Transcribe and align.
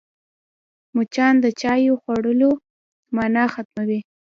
مچان 0.95 1.33
د 1.43 1.45
چايو 1.61 1.93
خوړلو 2.01 2.49
مانا 3.15 3.43
ختموي 3.53 3.99